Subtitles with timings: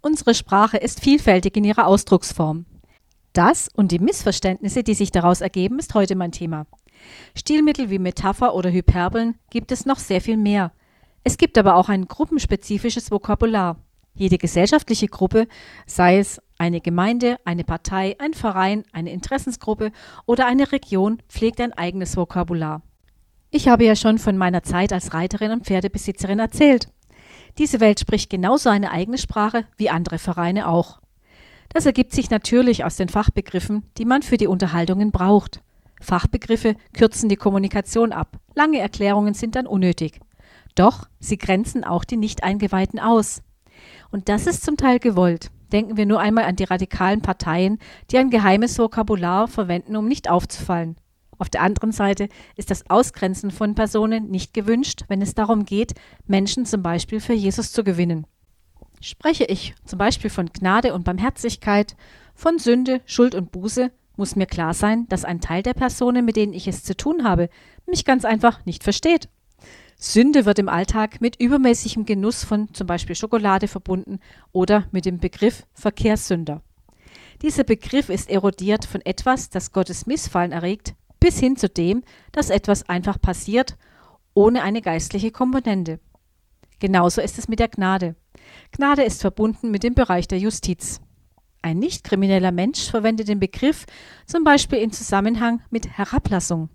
[0.00, 2.66] Unsere Sprache ist vielfältig in ihrer Ausdrucksform.
[3.32, 6.66] Das und die Missverständnisse, die sich daraus ergeben, ist heute mein Thema.
[7.34, 10.72] Stilmittel wie Metapher oder Hyperbeln gibt es noch sehr viel mehr.
[11.24, 13.76] Es gibt aber auch ein gruppenspezifisches Vokabular.
[14.14, 15.46] Jede gesellschaftliche Gruppe,
[15.86, 19.92] sei es eine Gemeinde, eine Partei, ein Verein, eine Interessensgruppe
[20.26, 22.82] oder eine Region, pflegt ein eigenes Vokabular.
[23.50, 26.88] Ich habe ja schon von meiner Zeit als Reiterin und Pferdebesitzerin erzählt.
[27.58, 31.00] Diese Welt spricht genauso eine eigene Sprache wie andere Vereine auch.
[31.68, 35.60] Das ergibt sich natürlich aus den Fachbegriffen, die man für die Unterhaltungen braucht.
[36.00, 40.20] Fachbegriffe kürzen die Kommunikation ab, lange Erklärungen sind dann unnötig.
[40.76, 43.42] Doch sie grenzen auch die Nicht-Eingeweihten aus.
[44.10, 45.50] Und das ist zum Teil gewollt.
[45.72, 47.78] Denken wir nur einmal an die radikalen Parteien,
[48.10, 50.96] die ein geheimes Vokabular verwenden, um nicht aufzufallen.
[51.38, 55.94] Auf der anderen Seite ist das Ausgrenzen von Personen nicht gewünscht, wenn es darum geht,
[56.26, 58.26] Menschen zum Beispiel für Jesus zu gewinnen.
[59.00, 61.96] Spreche ich zum Beispiel von Gnade und Barmherzigkeit,
[62.34, 66.34] von Sünde, Schuld und Buße, muss mir klar sein, dass ein Teil der Personen, mit
[66.34, 67.48] denen ich es zu tun habe,
[67.86, 69.28] mich ganz einfach nicht versteht.
[69.96, 74.18] Sünde wird im Alltag mit übermäßigem Genuss von zum Beispiel Schokolade verbunden
[74.52, 76.62] oder mit dem Begriff Verkehrssünder.
[77.42, 82.02] Dieser Begriff ist erodiert von etwas, das Gottes Missfallen erregt, bis hin zu dem,
[82.32, 83.76] dass etwas einfach passiert,
[84.34, 86.00] ohne eine geistliche Komponente.
[86.78, 88.14] Genauso ist es mit der Gnade.
[88.72, 91.00] Gnade ist verbunden mit dem Bereich der Justiz.
[91.60, 93.84] Ein nicht krimineller Mensch verwendet den Begriff
[94.26, 96.70] zum Beispiel in Zusammenhang mit Herablassung.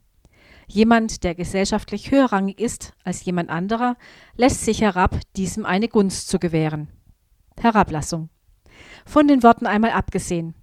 [0.68, 3.96] Jemand, der gesellschaftlich höherrangig ist als jemand anderer,
[4.36, 6.90] lässt sich herab, diesem eine Gunst zu gewähren.
[7.60, 8.30] Herablassung.
[9.06, 10.56] Von den Worten einmal abgesehen.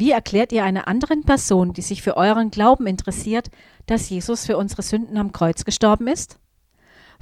[0.00, 3.50] Wie erklärt ihr einer anderen Person, die sich für euren Glauben interessiert,
[3.84, 6.38] dass Jesus für unsere Sünden am Kreuz gestorben ist?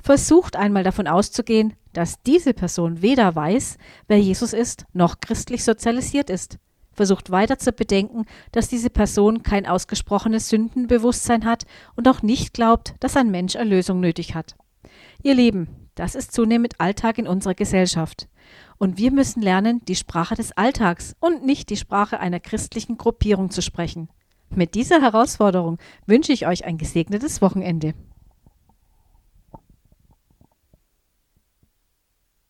[0.01, 6.31] Versucht einmal davon auszugehen, dass diese Person weder weiß, wer Jesus ist, noch christlich sozialisiert
[6.31, 6.59] ist.
[6.93, 11.65] Versucht weiter zu bedenken, dass diese Person kein ausgesprochenes Sündenbewusstsein hat
[11.97, 14.55] und auch nicht glaubt, dass ein Mensch Erlösung nötig hat.
[15.25, 18.29] Ihr Lieben, das ist zunehmend Alltag in unserer Gesellschaft.
[18.79, 23.51] Und wir müssen lernen, die Sprache des Alltags und nicht die Sprache einer christlichen Gruppierung
[23.51, 24.09] zu sprechen.
[24.51, 27.95] Mit dieser Herausforderung wünsche ich euch ein gesegnetes Wochenende.